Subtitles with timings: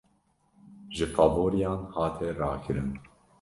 [0.95, 2.91] Ji favoriyan hate rakirin.